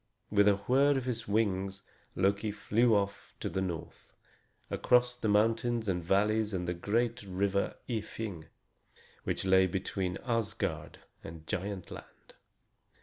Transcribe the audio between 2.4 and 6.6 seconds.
flew off to the north, across mountains and valleys